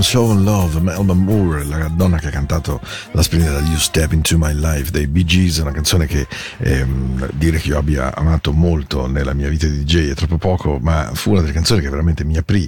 I'm 0.00 0.06
So 0.06 0.32
In 0.32 0.44
Love, 0.44 0.80
Melba 0.80 1.12
Moore, 1.12 1.62
la 1.64 1.88
donna 1.88 2.18
che 2.18 2.28
ha 2.28 2.30
cantato 2.30 2.80
la 3.10 3.22
splendida 3.22 3.58
You 3.60 3.76
Step 3.76 4.12
Into 4.12 4.38
My 4.38 4.54
Life 4.54 4.90
dei 4.90 5.06
Bee 5.06 5.26
Gees, 5.26 5.58
una 5.58 5.72
canzone 5.72 6.06
che 6.06 6.26
ehm, 6.56 7.28
dire 7.34 7.58
che 7.58 7.68
io 7.68 7.76
abbia 7.76 8.14
amato 8.14 8.52
molto 8.52 9.06
nella 9.06 9.34
mia 9.34 9.50
vita 9.50 9.66
di 9.66 9.84
DJ 9.84 10.12
è 10.12 10.14
troppo 10.14 10.38
poco, 10.38 10.78
ma 10.80 11.10
fu 11.12 11.32
una 11.32 11.42
delle 11.42 11.52
canzoni 11.52 11.82
che 11.82 11.90
veramente 11.90 12.24
mi 12.24 12.38
aprì 12.38 12.66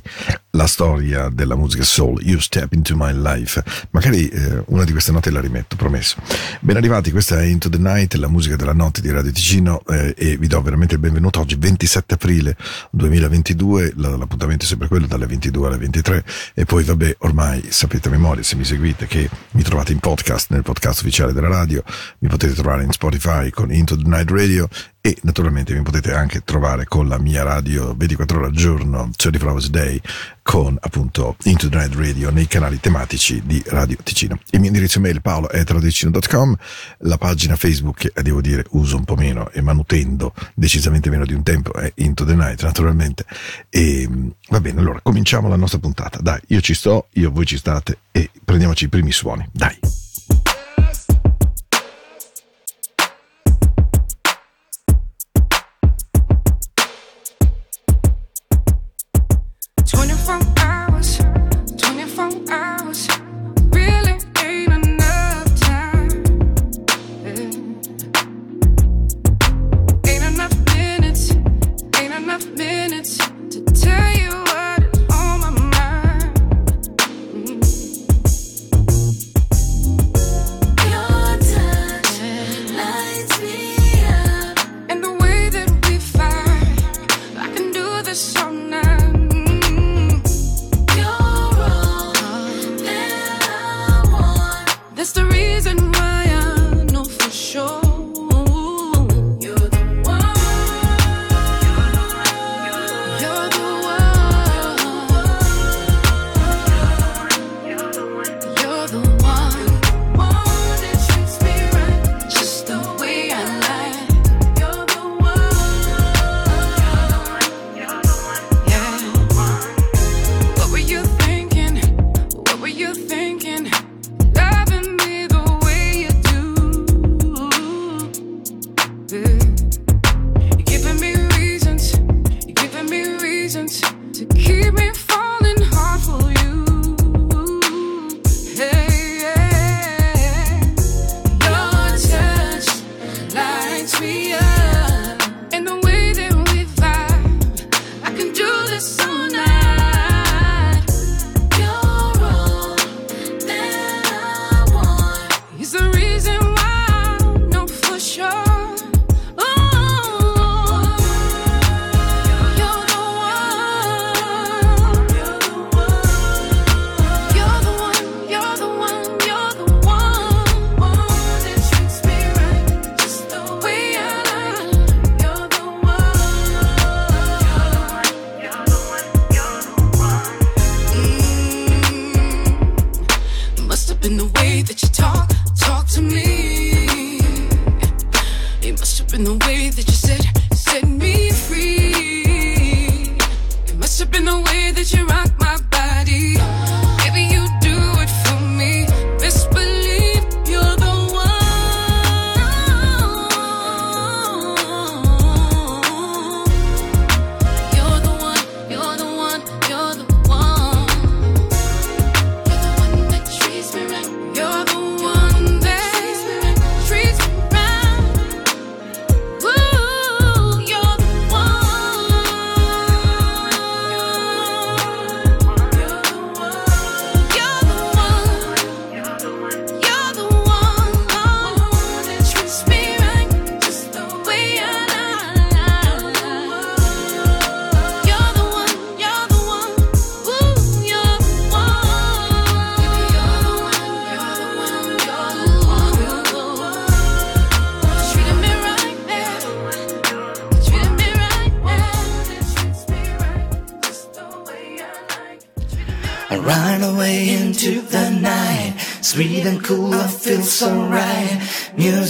la 0.55 0.67
storia 0.67 1.31
della 1.31 1.57
musica 1.57 1.83
soul, 1.83 2.21
You 2.23 2.39
Step 2.39 2.73
Into 2.73 2.95
My 2.97 3.13
Life. 3.15 3.63
Magari 3.91 4.29
eh, 4.29 4.63
una 4.67 4.85
di 4.85 4.93
queste 4.93 5.11
note 5.11 5.31
la 5.31 5.41
rimetto, 5.41 5.77
promesso. 5.77 6.17
Ben 6.61 6.77
arrivati, 6.77 7.11
questa 7.11 7.41
è 7.41 7.45
Into 7.45 7.71
the 7.71 7.79
Night, 7.79 8.15
la 8.15 8.29
musica 8.29 8.57
della 8.57 8.75
notte 8.75 9.01
di 9.01 9.11
Radio 9.11 9.33
Ticino 9.33 9.83
eh, 9.89 10.15
e 10.17 10.37
vi 10.37 10.47
do 10.47 10.61
veramente 10.61 10.95
il 10.95 11.01
benvenuto 11.01 11.41
oggi, 11.41 11.57
27 11.57 12.15
aprile 12.15 12.57
2022, 12.91 13.95
l'appuntamento 13.97 14.65
è 14.65 14.69
sempre 14.69 14.89
quello 14.89 15.07
dalle 15.07 15.27
22 15.27 15.67
alle 15.67 15.79
23 15.79 16.25
e 16.55 16.65
poi 16.65 16.85
vabbè, 16.85 17.17
ormai 17.21 17.65
sapete 17.71 18.09
a 18.09 18.11
memoria 18.11 18.43
se 18.43 18.57
mi 18.57 18.65
seguite 18.65 19.07
che 19.07 19.29
mi 19.53 19.63
trovate 19.63 19.93
in 19.93 20.01
podcast, 20.01 20.51
nel 20.51 20.63
podcast 20.63 21.01
ufficiale 21.01 21.33
della 21.33 21.49
radio, 21.49 21.83
mi 22.19 22.29
potete 22.29 22.53
trovare 22.53 22.85
in 22.85 22.93
Spotify 22.93 23.49
con 23.51 23.73
Into 23.73 23.97
the 23.97 24.07
Night 24.07 24.31
Radio 24.31 24.69
e 25.05 25.19
naturalmente 25.23 25.75
mi 25.75 25.83
potete 25.83 26.15
anche 26.15 26.45
trovare 26.45 26.85
con 26.85 27.09
la 27.09 27.19
mia 27.19 27.43
radio 27.43 27.93
24 27.93 28.39
ore 28.39 28.47
al 28.47 28.53
giorno, 28.53 29.11
24 29.17 29.51
Hours 29.51 29.67
a 29.67 29.71
Day, 29.71 30.01
con 30.43 30.79
appunto 30.81 31.37
Into 31.43 31.69
the 31.69 31.77
Night 31.77 31.95
Radio 31.97 32.31
nei 32.31 32.47
canali 32.47 32.79
tematici 32.79 33.43
di 33.45 33.61
Radio 33.67 33.97
Ticino. 34.01 34.39
Il 34.51 34.61
mio 34.61 34.69
indirizzo 34.69 35.01
mail 35.01 35.21
paolo 35.21 35.51
è 35.51 35.59
radioticino.com, 35.59 36.57
la 36.99 37.19
pagina 37.19 37.57
Facebook 37.57 37.99
che 37.99 38.13
eh, 38.15 38.23
devo 38.23 38.41
dire 38.41 38.65
uso 38.71 38.97
un 38.97 39.03
po' 39.03 39.17
meno 39.17 39.51
e 39.51 39.61
manutendo 39.61 40.33
decisamente 40.55 41.11
meno 41.11 41.27
di 41.27 41.35
un 41.35 41.43
tempo 41.43 41.73
è 41.73 41.91
Into 41.97 42.25
the 42.25 42.37
Night 42.37 42.63
naturalmente. 42.63 43.25
E 43.71 44.09
va 44.51 44.61
bene, 44.61 44.79
allora 44.79 45.01
cominciamo 45.03 45.49
la 45.49 45.57
nostra 45.57 45.81
puntata. 45.81 46.21
Dai, 46.21 46.41
io 46.47 46.61
ci 46.61 46.75
sto, 46.75 47.09
io 47.15 47.33
voi 47.33 47.45
ci 47.45 47.57
state 47.57 47.99
e 48.13 48.31
prendiamoci 48.45 48.85
i 48.85 48.89
primi 48.89 49.11
suoni. 49.11 49.49
Dai. 49.51 50.02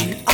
in 0.00 0.29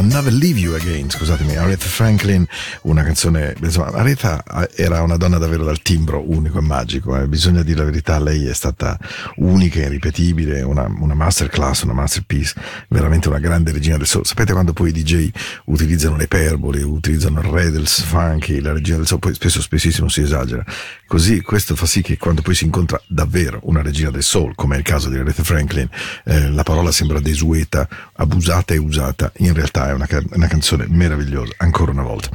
I'll 0.00 0.06
Never 0.06 0.32
Leave 0.32 0.58
You 0.58 0.74
Again, 0.74 1.10
scusatemi, 1.10 1.56
Aretha 1.56 1.86
Franklin, 1.86 2.46
una 2.82 3.02
canzone, 3.02 3.54
insomma, 3.60 3.88
Aretha 3.88 4.42
eh, 4.42 4.82
era 4.82 5.02
una 5.02 5.18
donna 5.18 5.36
davvero 5.36 5.62
dal 5.62 5.82
timbro 5.82 6.24
unico 6.26 6.56
e 6.56 6.62
magico, 6.62 7.20
eh, 7.20 7.28
bisogna 7.28 7.62
dire 7.62 7.80
la 7.80 7.84
verità, 7.84 8.18
lei 8.18 8.46
è 8.46 8.54
stata 8.54 8.98
unica, 9.36 9.80
irripetibile, 9.80 10.62
una, 10.62 10.90
una 11.00 11.12
masterclass, 11.12 11.82
una 11.82 11.92
masterpiece, 11.92 12.54
veramente 12.88 13.28
una 13.28 13.40
grande 13.40 13.72
regina 13.72 13.98
del 13.98 14.06
soul. 14.06 14.24
Sapete 14.24 14.54
quando 14.54 14.72
poi 14.72 14.88
i 14.88 14.92
DJ 14.92 15.28
utilizzano 15.66 16.16
le 16.16 16.28
perbole, 16.28 16.80
utilizzano 16.82 17.40
il 17.40 17.48
re 17.48 17.70
del 17.70 17.86
funky, 17.86 18.60
la 18.60 18.72
regina 18.72 18.96
del 18.96 19.06
soul, 19.06 19.20
poi 19.20 19.34
spesso 19.34 19.60
spessissimo 19.60 20.08
si 20.08 20.22
esagera. 20.22 20.64
Così 21.06 21.42
questo 21.42 21.76
fa 21.76 21.84
sì 21.84 22.00
che 22.00 22.16
quando 22.16 22.40
poi 22.40 22.54
si 22.54 22.64
incontra 22.64 22.98
davvero 23.06 23.60
una 23.64 23.82
regina 23.82 24.10
del 24.10 24.22
soul, 24.22 24.54
come 24.54 24.76
è 24.76 24.78
il 24.78 24.84
caso 24.84 25.10
di 25.10 25.18
Aretha 25.18 25.42
Franklin, 25.42 25.88
eh, 26.24 26.48
la 26.48 26.62
parola 26.62 26.90
sembra 26.90 27.20
desueta, 27.20 27.86
abusata 28.14 28.72
e 28.72 28.78
usata, 28.78 29.30
in 29.38 29.52
realtà 29.52 29.89
è 29.90 29.92
una, 29.92 30.06
una, 30.32 30.46
canzone 30.46 30.86
meravigliosa, 30.88 31.52
ancora 31.58 31.90
una 31.90 32.02
volta. 32.02 32.28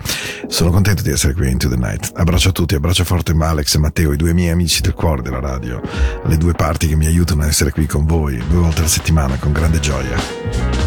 Sono 0.47 0.69
contento 0.69 1.01
di 1.01 1.09
essere 1.09 1.33
qui 1.33 1.49
in 1.49 1.57
To 1.57 1.69
the 1.69 1.75
Night. 1.75 2.11
Abbraccio 2.15 2.49
a 2.49 2.51
tutti, 2.51 2.75
abbraccio 2.75 3.03
forte 3.03 3.33
Alex 3.37 3.75
e 3.75 3.79
Matteo, 3.79 4.13
i 4.13 4.17
due 4.17 4.33
miei 4.33 4.51
amici 4.51 4.81
del 4.81 4.93
cuore 4.93 5.21
della 5.21 5.39
radio, 5.39 5.81
le 6.25 6.37
due 6.37 6.53
parti 6.53 6.87
che 6.87 6.95
mi 6.95 7.05
aiutano 7.05 7.43
a 7.43 7.47
essere 7.47 7.71
qui 7.71 7.85
con 7.85 8.05
voi 8.05 8.37
due 8.47 8.59
volte 8.59 8.79
alla 8.79 8.89
settimana 8.89 9.37
con 9.37 9.51
grande 9.51 9.79
gioia. 9.79 10.84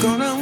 gonna 0.00 0.37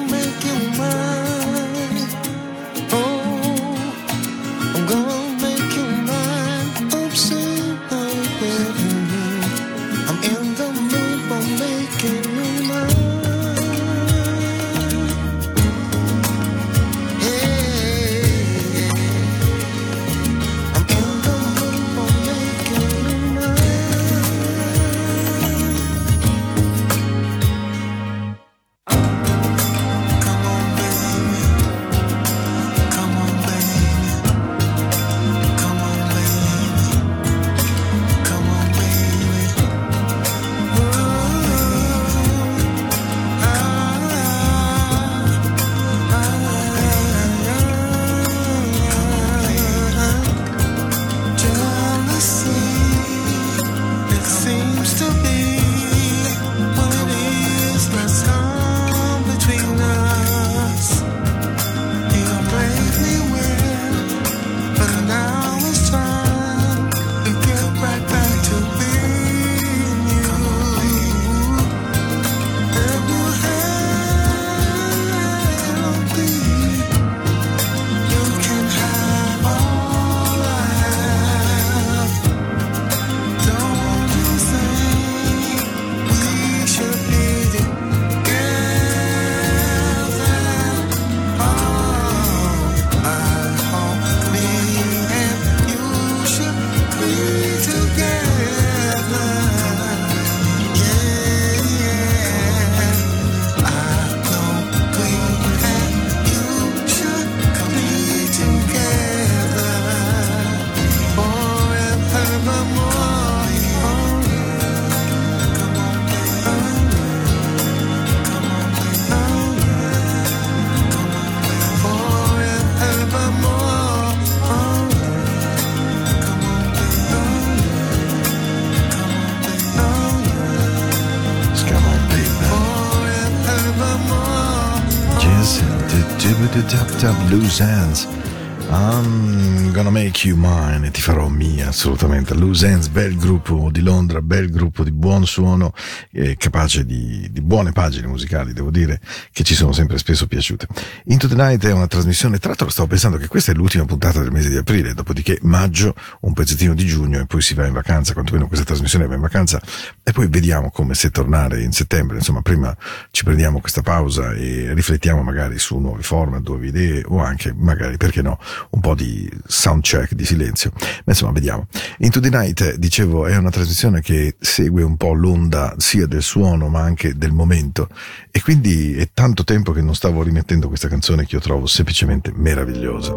Loose 137.30 137.60
Hands. 137.60 138.25
I'm 138.68 139.70
gonna 139.72 139.90
make 139.90 140.26
you 140.26 140.37
mine 140.37 140.90
ti 140.90 141.00
farò 141.00 141.29
mia 141.29 141.68
assolutamente. 141.68 142.35
Loose 142.35 142.79
bel 142.90 143.16
gruppo 143.16 143.70
di 143.70 143.81
Londra, 143.81 144.20
bel 144.22 144.50
gruppo 144.50 144.83
di 144.83 144.90
buon 144.90 145.24
suono, 145.26 145.72
eh, 146.11 146.37
capace 146.37 146.85
di, 146.85 147.29
di 147.31 147.40
buone 147.40 147.72
pagine 147.72 148.07
musicali, 148.07 148.52
devo 148.52 148.70
dire, 148.70 149.00
che 149.31 149.44
ci 149.44 149.55
sono 149.55 149.72
sempre 149.72 149.98
spesso 149.98 150.26
piaciute. 150.26 150.66
Into 151.05 151.29
the 151.29 151.35
Night 151.35 151.64
è 151.64 151.72
una 151.72 151.87
trasmissione, 151.87 152.38
tra 152.38 152.48
l'altro 152.48 152.68
stavo 152.70 152.88
pensando 152.88 153.18
che 153.18 153.29
questa 153.29 153.52
è 153.52 153.55
l'ultima 153.55 153.85
puntata 153.85 154.20
del 154.20 154.33
mese 154.33 154.48
di 154.48 154.57
aprile, 154.57 154.94
dopodiché 154.94 155.38
maggio, 155.42 155.94
un 156.20 156.33
pezzettino 156.33 156.74
di 156.74 156.87
giugno 156.87 157.20
e 157.20 157.26
poi 157.26 157.42
si 157.42 157.55
va 157.55 157.66
in 157.66 157.72
vacanza, 157.72 158.14
quantomeno 158.14 158.48
questa 158.48 158.64
trasmissione 158.64 159.07
va 159.07 159.14
in 159.14 159.20
vacanza 159.20 159.61
e 160.02 160.11
poi 160.12 160.26
vediamo 160.29 160.70
come 160.70 160.94
se 160.94 161.11
tornare 161.11 161.62
in 161.62 161.72
settembre. 161.72 162.16
Insomma, 162.16 162.42
prima 162.42 162.76
ci 163.11 163.22
prendiamo 163.22 163.61
questa 163.61 163.83
pausa 163.83 164.33
e 164.33 164.72
riflettiamo 164.74 165.22
magari 165.22 165.59
su 165.59 165.79
nuovi 165.79 166.02
format, 166.02 166.46
nuove 166.46 166.66
idee 166.66 167.02
o 167.07 167.18
anche 167.18 167.55
magari, 167.55 167.96
perché 167.96 168.22
no, 168.22 168.38
un 168.70 168.80
po' 168.80 168.94
di 168.94 169.30
sound 169.46 169.82
check, 169.82 170.14
di 170.14 170.24
silenzio. 170.24 170.72
Ma 170.74 171.12
insomma, 171.12 171.32
vediamo. 171.32 171.66
Into 171.98 172.20
the 172.20 172.30
Night, 172.30 172.76
dicevo, 172.76 173.26
è 173.26 173.36
una 173.36 173.50
trasmissione 173.50 174.00
che 174.00 174.36
segue 174.38 174.82
un 174.82 174.96
po' 174.96 175.12
l'onda 175.12 175.74
sia 175.78 176.06
del 176.06 176.22
suono 176.22 176.68
ma 176.68 176.80
anche 176.80 177.14
del 177.16 177.32
momento 177.32 177.88
e 178.30 178.42
quindi 178.42 178.94
è 178.96 179.10
tanto 179.12 179.44
tempo 179.44 179.72
che 179.72 179.82
non 179.82 179.94
stavo 179.94 180.22
rimettendo 180.22 180.68
questa 180.68 180.88
canzone 180.88 181.24
che 181.26 181.36
io 181.36 181.40
trovo 181.40 181.66
semplicemente 181.66 182.32
meravigliosa. 182.34 183.14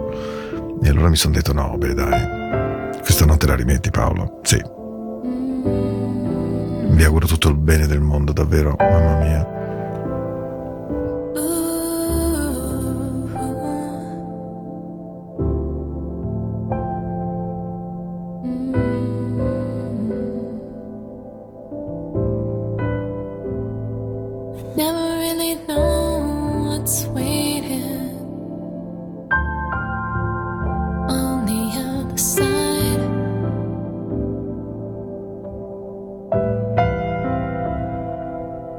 E 0.82 0.90
allora 0.90 1.10
mi 1.10 1.18
sono 1.18 1.34
detto 1.34 1.52
no, 1.54 1.78
beh 1.78 1.94
dai, 1.94 3.00
questa 3.02 3.26
notte 3.26 3.48
la 3.48 3.56
rimetti 3.56 3.90
Paolo? 3.90 4.40
Sì. 4.44 4.62
Vi 6.92 7.04
auguro 7.04 7.28
tutto 7.28 7.50
il 7.50 7.56
bene 7.56 7.88
del 7.88 8.02
mondo, 8.02 8.32
davvero, 8.34 8.76
mamma 8.78 9.18
mia. 9.20 9.59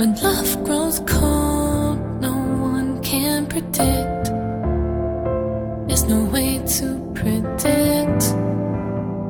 When 0.00 0.14
love 0.22 0.64
grows 0.64 0.98
cold, 1.00 1.98
no 2.22 2.32
one 2.72 3.02
can 3.02 3.44
predict. 3.44 4.24
There's 5.88 6.04
no 6.04 6.24
way 6.24 6.56
to 6.78 7.12
predict 7.14 8.22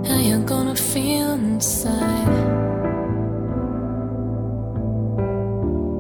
how 0.07 0.21
you're 0.21 0.47
gonna 0.55 0.77
feel 0.77 1.33
inside. 1.33 2.31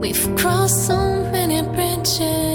We've 0.02 0.36
crossed 0.36 0.86
so 0.86 1.00
many 1.32 1.62
bridges, 1.62 2.49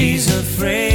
She's 0.00 0.34
afraid 0.34 0.89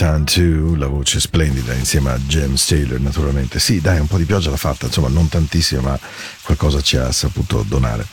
Used 0.00 0.24
to 0.32 0.76
la 0.76 0.86
voce 0.86 1.20
splendida 1.20 1.74
insieme 1.74 2.10
a 2.12 2.18
James 2.18 2.64
Taylor 2.64 2.98
naturalmente. 2.98 3.58
Sì, 3.58 3.82
dai, 3.82 4.00
un 4.00 4.06
po' 4.06 4.16
di 4.16 4.24
pioggia 4.24 4.48
l'ha 4.48 4.56
fatta, 4.56 4.86
insomma 4.86 5.08
non 5.08 5.28
tantissima, 5.28 5.82
ma 5.82 6.00
qualcosa 6.40 6.80
ci 6.80 6.96
ha 6.96 7.12
saputo 7.12 7.62
donare. 7.68 8.06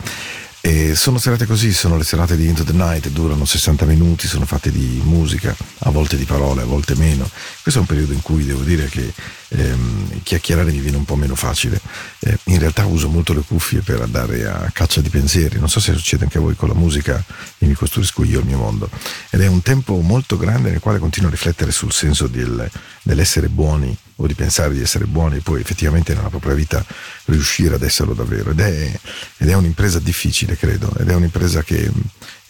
E 0.60 0.94
sono 0.94 1.16
serate 1.16 1.46
così, 1.46 1.72
sono 1.72 1.96
le 1.96 2.04
serate 2.04 2.36
di 2.36 2.46
Into 2.46 2.62
the 2.62 2.74
Night, 2.74 3.08
durano 3.08 3.46
60 3.46 3.86
minuti, 3.86 4.26
sono 4.26 4.44
fatte 4.44 4.70
di 4.70 5.00
musica, 5.02 5.56
a 5.78 5.90
volte 5.90 6.18
di 6.18 6.24
parole, 6.24 6.60
a 6.60 6.66
volte 6.66 6.94
meno. 6.94 7.26
Questo 7.62 7.80
è 7.80 7.82
un 7.82 7.88
periodo 7.88 8.12
in 8.12 8.20
cui 8.20 8.44
devo 8.44 8.64
dire 8.64 8.86
che 8.88 9.10
ehm, 9.48 10.22
chiacchierare 10.22 10.70
mi 10.70 10.78
viene 10.78 10.96
un 10.96 11.04
po' 11.04 11.16
meno 11.16 11.34
facile. 11.34 11.80
Eh, 12.20 12.38
in 12.44 12.58
realtà 12.58 12.84
uso 12.84 13.08
molto 13.08 13.32
le 13.32 13.42
cuffie 13.46 13.80
per 13.80 14.00
andare 14.00 14.46
a 14.46 14.70
caccia 14.72 15.00
di 15.00 15.08
pensieri, 15.08 15.58
non 15.58 15.68
so 15.68 15.80
se 15.80 15.94
succede 15.94 16.24
anche 16.24 16.38
a 16.38 16.40
voi 16.40 16.54
con 16.54 16.68
la 16.68 16.74
musica, 16.74 17.22
e 17.58 17.66
mi 17.66 17.74
costruisco 17.74 18.24
io 18.24 18.40
il 18.40 18.46
mio 18.46 18.58
mondo. 18.58 18.88
Ed 19.30 19.40
è 19.40 19.46
un 19.46 19.62
tempo 19.62 19.98
molto 20.00 20.36
grande 20.36 20.70
nel 20.70 20.80
quale 20.80 20.98
continuo 20.98 21.28
a 21.28 21.32
riflettere 21.32 21.70
sul 21.70 21.92
senso 21.92 22.26
del- 22.26 22.70
dell'essere 23.02 23.48
buoni 23.48 23.96
o 24.20 24.26
di 24.26 24.34
pensare 24.34 24.74
di 24.74 24.80
essere 24.80 25.04
buoni 25.04 25.36
e 25.36 25.40
poi 25.40 25.60
effettivamente 25.60 26.12
nella 26.12 26.28
propria 26.28 26.54
vita 26.54 26.84
riuscire 27.26 27.76
ad 27.76 27.82
esserlo 27.82 28.14
davvero. 28.14 28.50
Ed 28.50 28.60
è, 28.60 29.00
ed 29.36 29.48
è 29.48 29.54
un'impresa 29.54 30.00
difficile, 30.00 30.56
credo, 30.56 30.92
ed 30.98 31.08
è 31.08 31.14
un'impresa 31.14 31.62
che 31.62 31.90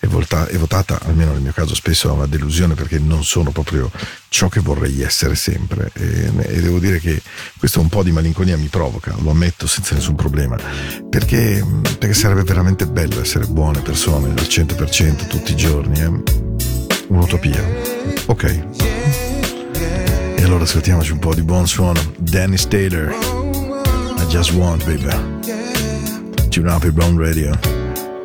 è, 0.01 0.07
volta- 0.07 0.47
è 0.47 0.57
votata, 0.57 1.01
almeno 1.05 1.33
nel 1.33 1.41
mio 1.43 1.53
caso, 1.53 1.75
spesso 1.75 2.09
a 2.09 2.13
una 2.13 2.27
delusione 2.27 2.75
perché 2.75 2.99
non 2.99 3.25
sono 3.25 3.51
proprio 3.51 3.91
ciò 4.29 4.49
che 4.49 4.61
vorrei 4.61 5.03
essere 5.03 5.35
sempre. 5.35 5.91
E, 5.95 6.31
e 6.39 6.61
devo 6.61 6.79
dire 6.79 7.01
che 7.01 7.21
questo 7.59 7.81
un 7.81 7.89
po' 7.89 8.03
di 8.03 8.13
malinconia 8.13 8.57
mi 8.57 8.69
provoca, 8.69 9.15
lo 9.21 9.31
ammetto 9.31 9.67
senza 9.67 9.95
nessun 9.95 10.15
problema, 10.15 10.57
perché, 11.09 11.65
perché 11.99 12.15
sarebbe 12.15 12.43
veramente 12.45 12.87
bello 12.87 13.21
essere 13.21 13.47
buone 13.47 13.81
persone 13.81 14.29
al 14.29 14.35
100% 14.47 15.27
tutti 15.27 15.53
i 15.53 15.57
giorni. 15.57 16.01
eh. 16.01 16.23
Un'utopia. 17.09 17.65
Ok. 18.27 18.65
E 20.37 20.43
allora 20.45 20.65
ascoltiamoci 20.65 21.11
un 21.13 21.19
po' 21.19 21.35
di 21.35 21.43
buon 21.43 21.67
suono. 21.67 22.01
Dennis 22.19 22.69
Taylor. 22.69 23.11
I 23.11 24.25
just 24.29 24.53
want, 24.53 24.85
baby. 24.85 25.09
Tune 26.51 26.69
up 26.71 26.83
your 26.83 26.93
brown 26.93 27.17
radio. 27.17 27.88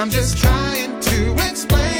I'm 0.00 0.08
just 0.08 0.38
trying 0.38 0.98
to 0.98 1.32
explain. 1.46 1.99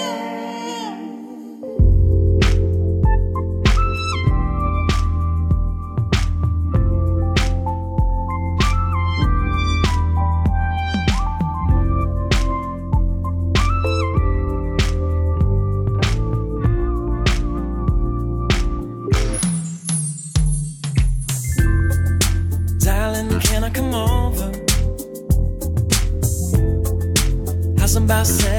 hacer. 28.21 28.50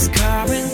This 0.00 0.08
car 0.08 0.50
and 0.50 0.69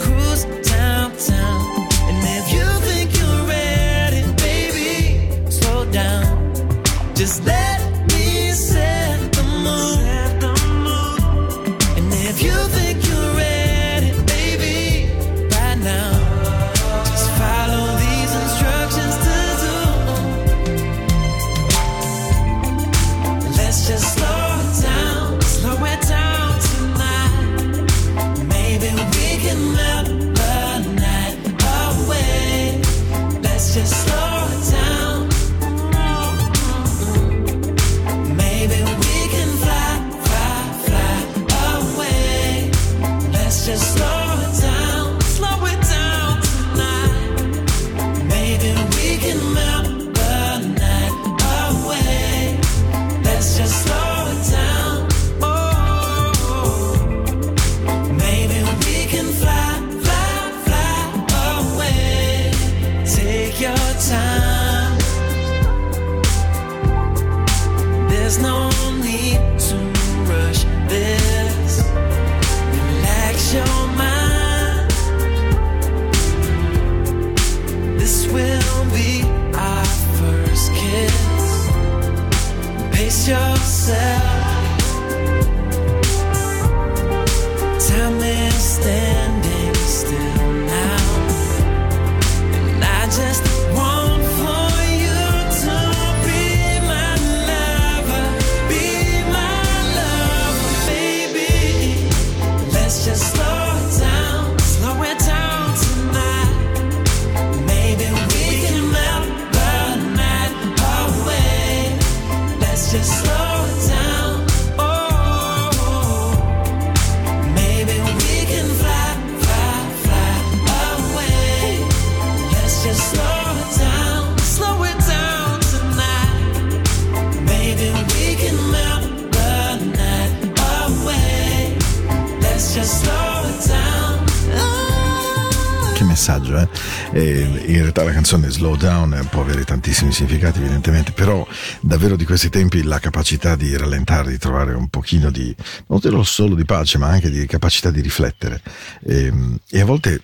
in 137.67 137.81
realtà 137.81 138.03
la 138.03 138.11
canzone 138.11 138.49
Slow 138.49 138.75
Down 138.75 139.27
può 139.29 139.41
avere 139.41 139.63
tantissimi 139.63 140.11
significati, 140.11 140.59
evidentemente, 140.59 141.11
però 141.11 141.45
davvero 141.81 142.15
di 142.15 142.25
questi 142.25 142.49
tempi 142.49 142.83
la 142.83 142.99
capacità 142.99 143.55
di 143.55 143.75
rallentare, 143.75 144.31
di 144.31 144.37
trovare 144.37 144.73
un 144.73 144.87
pochino 144.87 145.29
di, 145.29 145.53
non 145.87 146.25
solo 146.25 146.55
di 146.55 146.65
pace, 146.65 146.97
ma 146.97 147.07
anche 147.07 147.29
di 147.29 147.45
capacità 147.45 147.91
di 147.91 148.01
riflettere. 148.01 148.61
E, 149.05 149.31
e 149.69 149.79
a 149.81 149.85
volte 149.85 150.21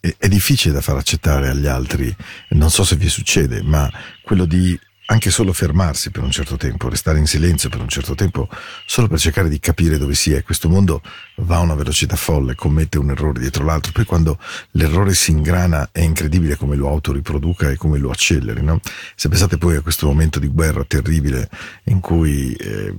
è, 0.00 0.14
è 0.18 0.28
difficile 0.28 0.74
da 0.74 0.80
far 0.80 0.96
accettare 0.96 1.48
agli 1.48 1.66
altri, 1.66 2.14
non 2.50 2.70
so 2.70 2.84
se 2.84 2.96
vi 2.96 3.08
succede, 3.08 3.62
ma 3.62 3.90
quello 4.22 4.46
di 4.46 4.78
anche 5.06 5.30
solo 5.30 5.52
fermarsi 5.52 6.10
per 6.10 6.22
un 6.22 6.30
certo 6.30 6.56
tempo, 6.56 6.88
restare 6.88 7.18
in 7.18 7.26
silenzio 7.26 7.68
per 7.68 7.80
un 7.80 7.88
certo 7.88 8.14
tempo, 8.14 8.48
solo 8.84 9.06
per 9.06 9.18
cercare 9.18 9.48
di 9.48 9.60
capire 9.60 9.98
dove 9.98 10.14
si 10.14 10.32
è. 10.32 10.42
Questo 10.42 10.68
mondo 10.68 11.00
va 11.36 11.56
a 11.56 11.60
una 11.60 11.74
velocità 11.74 12.16
folle, 12.16 12.54
commette 12.54 12.98
un 12.98 13.10
errore 13.10 13.40
dietro 13.40 13.64
l'altro, 13.64 13.92
poi 13.92 14.04
quando 14.04 14.38
l'errore 14.72 15.14
si 15.14 15.30
ingrana 15.30 15.90
è 15.92 16.00
incredibile 16.00 16.56
come 16.56 16.76
lo 16.76 16.88
autoriproduca 16.88 17.70
e 17.70 17.76
come 17.76 17.98
lo 17.98 18.10
acceleri. 18.10 18.62
No? 18.62 18.80
Se 19.14 19.28
pensate 19.28 19.58
poi 19.58 19.76
a 19.76 19.80
questo 19.80 20.06
momento 20.06 20.38
di 20.38 20.48
guerra 20.48 20.84
terribile 20.84 21.48
in 21.84 22.00
cui... 22.00 22.52
Eh, 22.54 22.94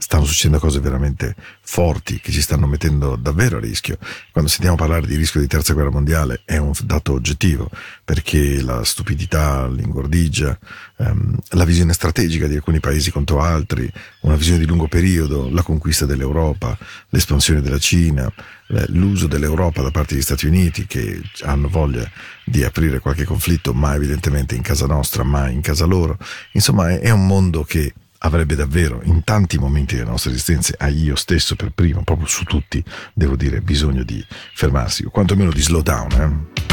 stanno 0.00 0.24
succedendo 0.24 0.58
cose 0.58 0.80
veramente 0.80 1.36
forti 1.60 2.20
che 2.20 2.32
ci 2.32 2.40
stanno 2.40 2.66
mettendo 2.66 3.16
davvero 3.16 3.58
a 3.58 3.60
rischio. 3.60 3.98
Quando 4.32 4.50
sentiamo 4.50 4.76
parlare 4.76 5.06
di 5.06 5.14
rischio 5.14 5.40
di 5.40 5.46
terza 5.46 5.74
guerra 5.74 5.90
mondiale 5.90 6.40
è 6.44 6.56
un 6.56 6.72
dato 6.84 7.12
oggettivo 7.12 7.70
perché 8.02 8.62
la 8.62 8.82
stupidità, 8.82 9.68
l'ingordigia, 9.68 10.58
ehm, 10.96 11.36
la 11.50 11.64
visione 11.64 11.92
strategica 11.92 12.46
di 12.46 12.56
alcuni 12.56 12.80
paesi 12.80 13.10
contro 13.10 13.42
altri, 13.42 13.90
una 14.20 14.36
visione 14.36 14.58
di 14.58 14.66
lungo 14.66 14.88
periodo, 14.88 15.50
la 15.50 15.62
conquista 15.62 16.06
dell'Europa, 16.06 16.76
l'espansione 17.10 17.60
della 17.60 17.78
Cina, 17.78 18.32
eh, 18.68 18.84
l'uso 18.88 19.26
dell'Europa 19.26 19.82
da 19.82 19.90
parte 19.90 20.14
degli 20.14 20.22
Stati 20.22 20.46
Uniti 20.46 20.86
che 20.86 21.20
hanno 21.42 21.68
voglia 21.68 22.10
di 22.44 22.64
aprire 22.64 23.00
qualche 23.00 23.24
conflitto, 23.24 23.74
ma 23.74 23.94
evidentemente 23.94 24.54
in 24.54 24.62
casa 24.62 24.86
nostra, 24.86 25.22
mai 25.24 25.52
in 25.52 25.60
casa 25.60 25.84
loro. 25.84 26.16
Insomma, 26.52 26.88
è 26.88 27.10
un 27.10 27.26
mondo 27.26 27.64
che 27.64 27.92
avrebbe 28.22 28.54
davvero 28.54 29.00
in 29.04 29.24
tanti 29.24 29.58
momenti 29.58 29.96
delle 29.96 30.10
nostre 30.10 30.30
esistenze, 30.30 30.74
a 30.78 30.88
io 30.88 31.16
stesso 31.16 31.56
per 31.56 31.70
primo, 31.70 32.02
proprio 32.02 32.26
su 32.26 32.44
tutti, 32.44 32.82
devo 33.14 33.36
dire, 33.36 33.60
bisogno 33.60 34.02
di 34.02 34.24
fermarsi, 34.54 35.04
o 35.04 35.10
quantomeno 35.10 35.50
di 35.50 35.62
slow 35.62 35.82
down. 35.82 36.10
Eh? 36.12 36.68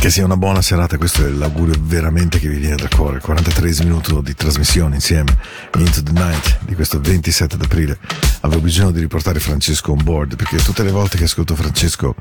Che 0.00 0.08
sia 0.08 0.24
una 0.24 0.38
buona 0.38 0.62
serata, 0.62 0.96
questo 0.96 1.26
è 1.26 1.28
l'augurio 1.28 1.74
veramente 1.78 2.38
che 2.38 2.48
vi 2.48 2.56
viene 2.56 2.76
da 2.76 2.88
cuore. 2.88 3.20
43 3.20 3.84
minuti 3.84 4.18
di 4.22 4.34
trasmissione 4.34 4.94
insieme 4.94 5.36
Into 5.76 6.02
the 6.02 6.12
Night 6.12 6.60
di 6.64 6.74
questo 6.74 6.98
27 6.98 7.58
d'aprile. 7.58 7.98
Avevo 8.40 8.62
bisogno 8.62 8.92
di 8.92 9.00
riportare 9.00 9.40
Francesco 9.40 9.92
on 9.92 10.02
board 10.02 10.36
perché 10.36 10.56
tutte 10.56 10.84
le 10.84 10.90
volte 10.90 11.18
che 11.18 11.24
ascolto 11.24 11.54
Francesco 11.54 12.14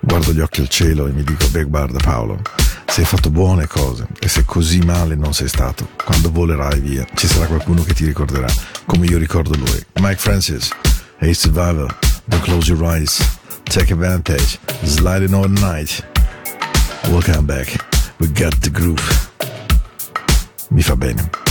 guardo 0.00 0.32
gli 0.32 0.40
occhi 0.40 0.62
al 0.62 0.70
cielo 0.70 1.06
e 1.06 1.12
mi 1.12 1.22
dico, 1.22 1.46
beh 1.48 1.64
guarda 1.64 1.98
Paolo, 1.98 2.40
se 2.88 3.00
hai 3.00 3.06
fatto 3.06 3.30
buone 3.30 3.66
cose 3.66 4.06
e 4.18 4.28
se 4.28 4.44
così 4.44 4.80
male 4.80 5.14
non 5.14 5.32
sei 5.32 5.48
stato, 5.48 5.88
quando 6.04 6.30
volerai 6.30 6.80
via 6.80 7.06
ci 7.14 7.26
sarà 7.26 7.46
qualcuno 7.46 7.82
che 7.82 7.94
ti 7.94 8.04
ricorderà 8.04 8.48
come 8.86 9.06
io 9.06 9.18
ricordo 9.18 9.56
lui. 9.56 9.86
Mike 10.00 10.16
Francis, 10.16 10.70
Hey 11.18 11.34
Survivor, 11.34 11.96
Don't 12.24 12.42
Close 12.44 12.72
Your 12.72 12.82
Eyes. 12.84 13.36
Take 13.68 13.92
advantage. 13.92 14.58
Sliding 14.82 15.34
all 15.34 15.48
night. 15.48 16.02
Welcome 17.10 17.44
back. 17.44 17.76
We 18.18 18.28
got 18.28 18.58
the 18.60 18.70
groove. 18.70 19.30
Mi 20.70 20.82
fa 20.82 20.96
bene. 20.96 21.47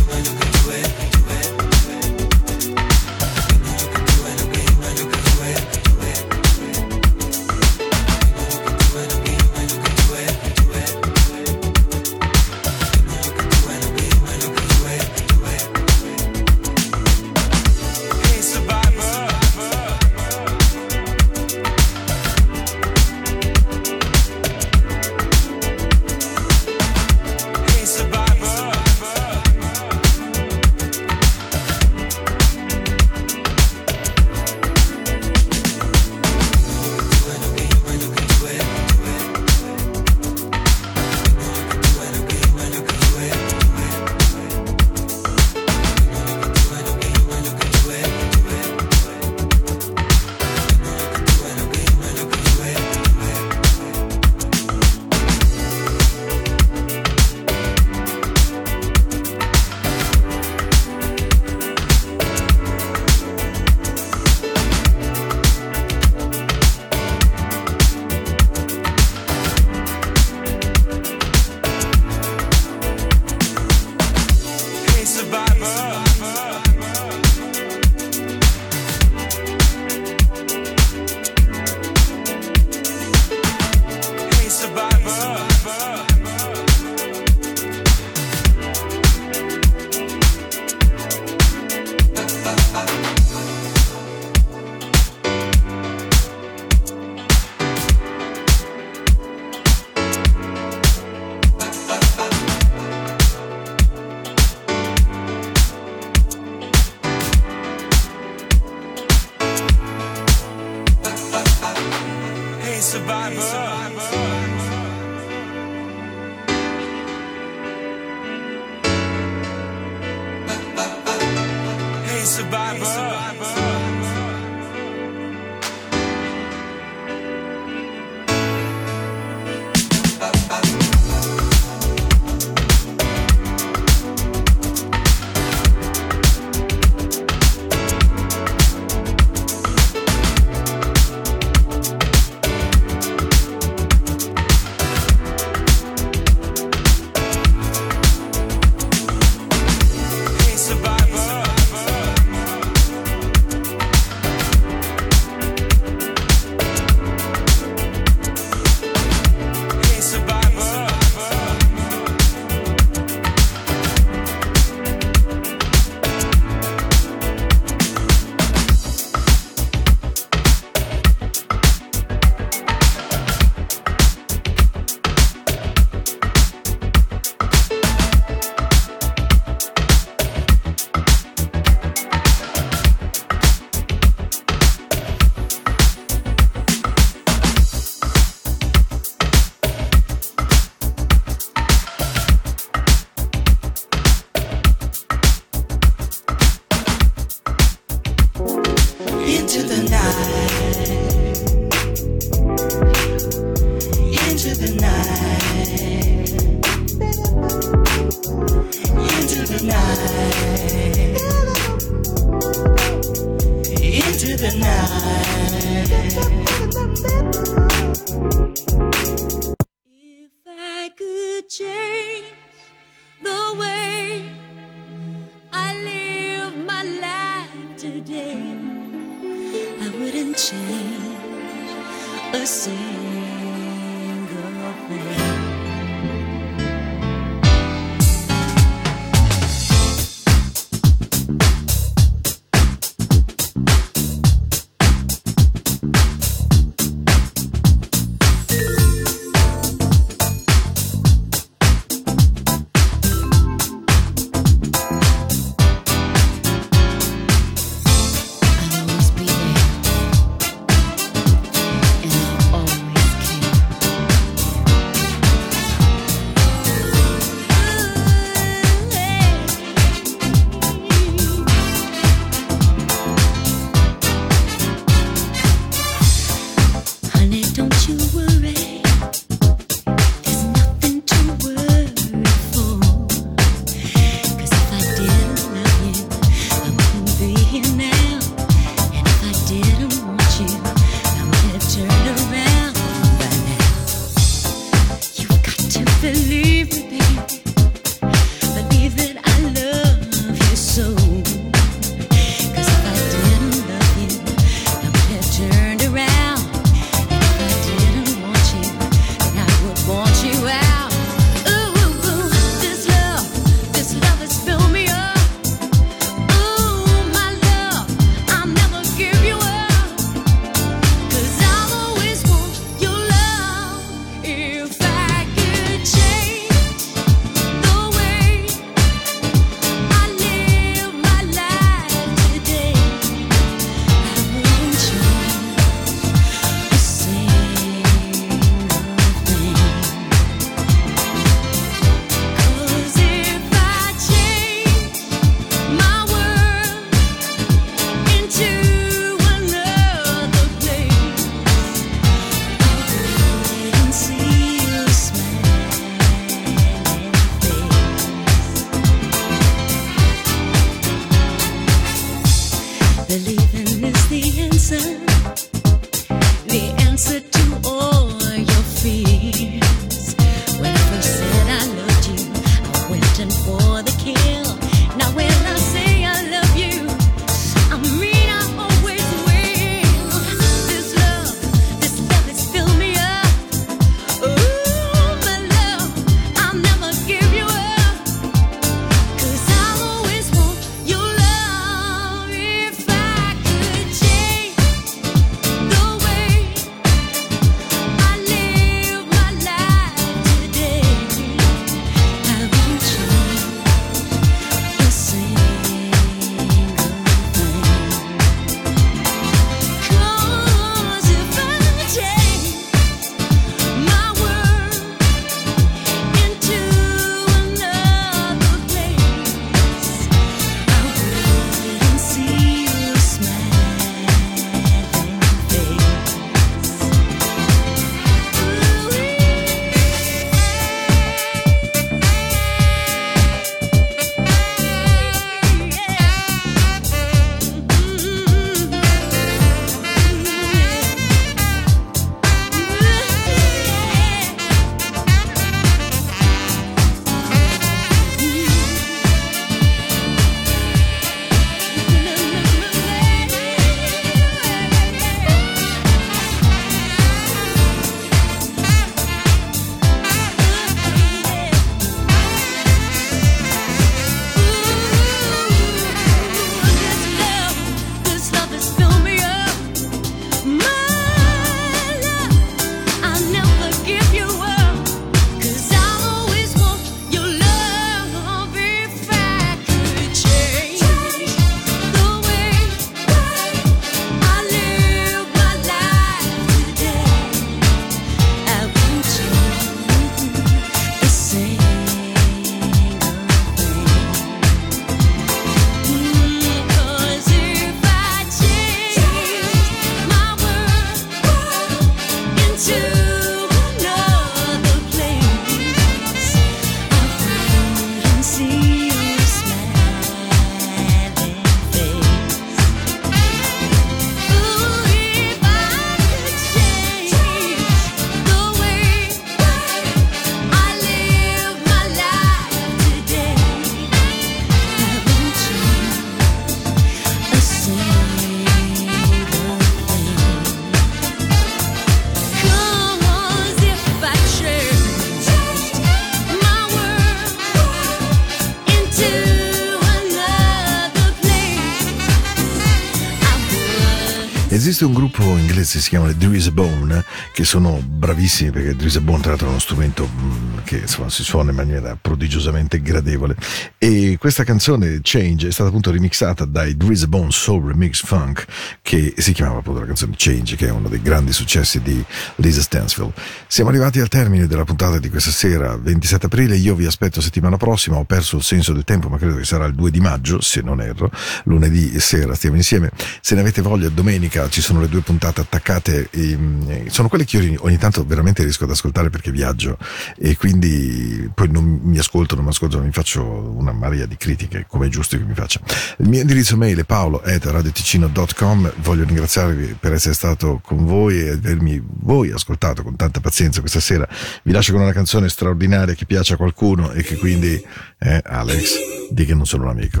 Esiste 544.76 544.94
un 544.94 545.06
gruppo 545.06 545.22
inglese, 545.38 545.80
si 545.80 545.88
chiama 545.88 546.08
The 546.08 546.18
Drizzy 546.18 546.50
Bone, 546.50 547.02
che 547.32 547.44
sono 547.44 547.80
bravissimi 547.82 548.50
perché 548.50 548.76
Drizzy 548.76 548.98
Bone 548.98 549.20
tra 549.20 549.30
l'altro 549.30 549.46
è 549.46 549.50
uno 549.52 549.58
strumento 549.58 550.06
mm, 550.06 550.45
che 550.66 550.78
insomma, 550.78 551.08
si 551.08 551.22
suona 551.22 551.50
in 551.50 551.56
maniera 551.56 551.96
prodigiosamente 551.98 552.82
gradevole. 552.82 553.36
E 553.78 554.16
questa 554.18 554.42
canzone 554.42 554.98
Change 555.00 555.48
è 555.48 555.50
stata 555.52 555.68
appunto 555.68 555.92
remixata 555.92 556.44
dai 556.44 556.76
Drizbone 556.76 557.30
Soul 557.30 557.68
Remix 557.68 558.04
Funk, 558.04 558.44
che 558.82 559.14
si 559.16 559.32
chiamava 559.32 559.60
appunto 559.60 559.80
la 559.80 559.86
canzone 559.86 560.14
Change, 560.16 560.56
che 560.56 560.66
è 560.66 560.70
uno 560.70 560.88
dei 560.88 561.00
grandi 561.00 561.32
successi 561.32 561.80
di 561.80 562.04
Lisa 562.36 562.60
Stansfield. 562.60 563.12
Siamo 563.46 563.70
arrivati 563.70 564.00
al 564.00 564.08
termine 564.08 564.46
della 564.48 564.64
puntata 564.64 564.98
di 564.98 565.08
questa 565.08 565.30
sera, 565.30 565.76
27 565.76 566.26
aprile. 566.26 566.56
Io 566.56 566.74
vi 566.74 566.84
aspetto 566.84 567.20
settimana 567.20 567.56
prossima. 567.56 567.96
Ho 567.96 568.04
perso 568.04 568.36
il 568.36 568.42
senso 568.42 568.72
del 568.72 568.84
tempo, 568.84 569.08
ma 569.08 569.18
credo 569.18 569.36
che 569.36 569.44
sarà 569.44 569.66
il 569.66 569.74
2 569.74 569.90
di 569.92 570.00
maggio, 570.00 570.40
se 570.40 570.60
non 570.62 570.80
erro. 570.80 571.10
Lunedì 571.44 571.98
sera 572.00 572.34
stiamo 572.34 572.56
insieme. 572.56 572.90
Se 573.20 573.36
ne 573.36 573.40
avete 573.40 573.62
voglia, 573.62 573.88
domenica 573.88 574.48
ci 574.48 574.60
sono 574.60 574.80
le 574.80 574.88
due 574.88 575.00
puntate 575.00 575.40
attaccate. 575.40 576.08
E, 576.10 576.84
sono 576.88 577.08
quelle 577.08 577.24
che 577.24 577.38
io 577.38 577.54
ogni 577.60 577.78
tanto 577.78 578.04
veramente 578.04 578.42
riesco 578.42 578.64
ad 578.64 578.70
ascoltare 578.70 579.10
perché 579.10 579.30
viaggio 579.30 579.78
e 580.18 580.36
quindi 580.36 580.55
quindi 580.58 581.30
poi 581.34 581.50
non 581.50 581.80
mi 581.82 581.98
ascolto, 581.98 582.34
non 582.34 582.44
mi 582.44 582.50
ascolto, 582.50 582.80
mi 582.80 582.90
faccio 582.90 583.22
una 583.22 583.72
marea 583.72 584.06
di 584.06 584.16
critiche, 584.16 584.64
come 584.66 584.86
è 584.86 584.88
giusto 584.88 585.18
che 585.18 585.24
mi 585.24 585.34
faccia. 585.34 585.60
Il 585.98 586.08
mio 586.08 586.20
indirizzo 586.20 586.56
mail 586.56 586.78
è 586.78 586.84
paolo.radioticino.com, 586.84 588.72
voglio 588.76 589.04
ringraziarvi 589.04 589.76
per 589.78 589.92
essere 589.92 590.14
stato 590.14 590.60
con 590.62 590.86
voi 590.86 591.20
e 591.20 591.30
avermi 591.30 591.82
voi 591.84 592.30
ascoltato 592.30 592.82
con 592.82 592.96
tanta 592.96 593.20
pazienza 593.20 593.60
questa 593.60 593.80
sera. 593.80 594.08
Vi 594.42 594.52
lascio 594.52 594.72
con 594.72 594.80
una 594.80 594.92
canzone 594.92 595.28
straordinaria 595.28 595.94
che 595.94 596.06
piace 596.06 596.34
a 596.34 596.36
qualcuno 596.36 596.92
e 596.92 597.02
che 597.02 597.16
quindi, 597.16 597.62
eh, 597.98 598.22
Alex, 598.24 598.76
di 599.10 599.26
che 599.26 599.34
non 599.34 599.46
sono 599.46 599.64
un 599.64 599.70
amico. 599.70 600.00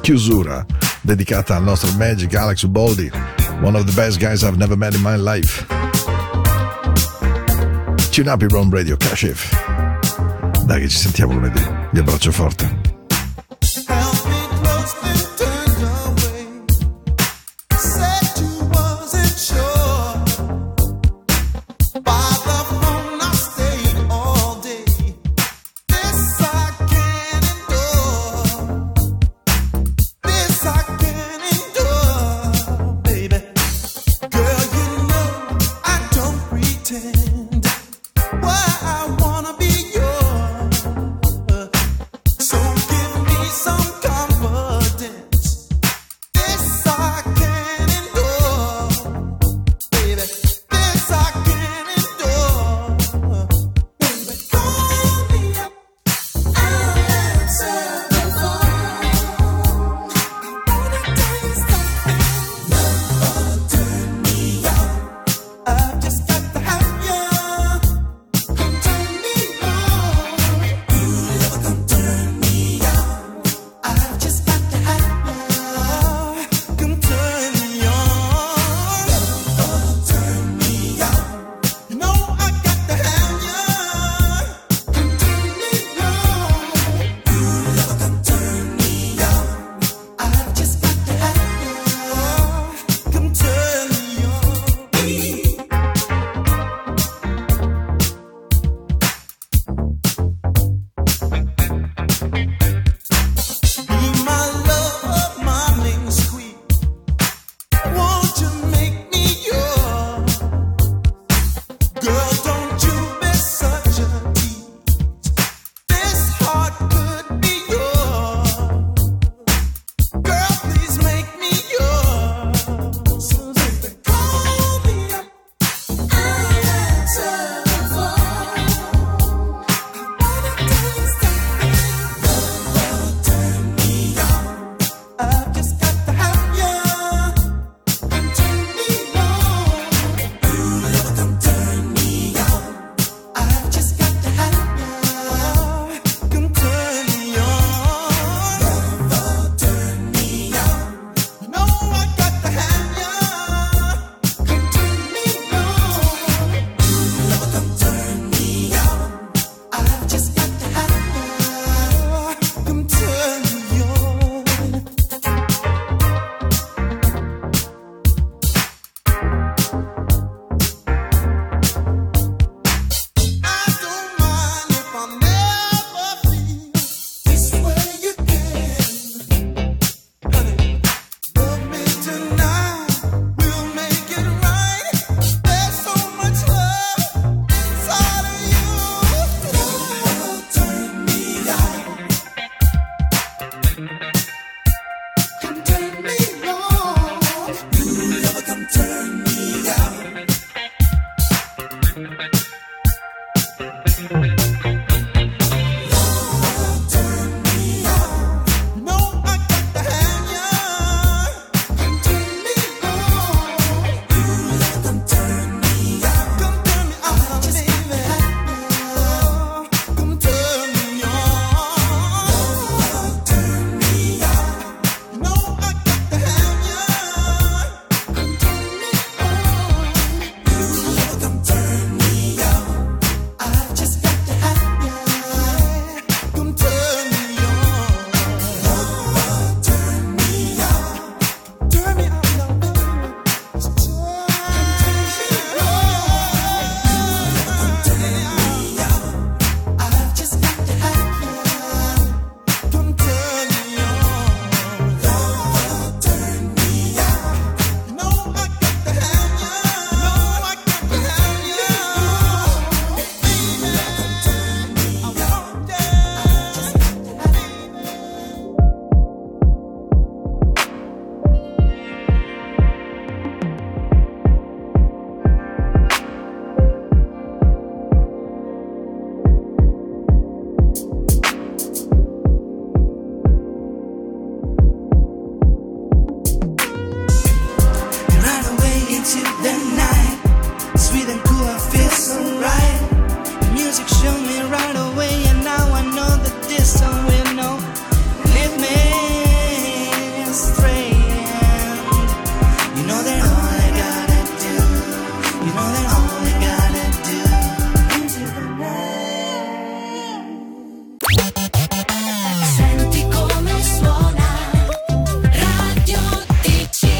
Chiusura 0.00 0.64
dedicata 1.02 1.56
al 1.56 1.62
nostro 1.62 1.92
Magic 1.98 2.34
Alex 2.34 2.62
Uboldi, 2.62 3.10
one 3.60 3.76
of 3.76 3.84
the 3.84 3.92
best 3.92 4.18
guys 4.18 4.42
I've 4.42 4.56
never 4.56 4.76
met 4.76 4.94
in 4.94 5.02
my 5.02 5.16
life. 5.16 5.79
Tune 8.10 8.28
up 8.28 8.42
your 8.42 8.56
own 8.56 8.70
radio, 8.70 8.96
Kashif. 8.96 9.48
Dai 10.64 10.80
che 10.80 10.88
ci 10.88 10.98
sentiamo 10.98 11.34
lunedì. 11.34 11.62
Vi 11.92 12.00
abbraccio 12.00 12.32
forte. 12.32 12.89